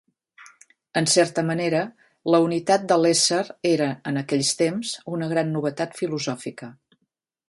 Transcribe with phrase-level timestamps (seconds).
[1.01, 1.81] En certa manera,
[2.35, 3.41] la unitat de l'Ésser
[3.73, 6.73] era, en aquells temps, una gran novetat filosòfica.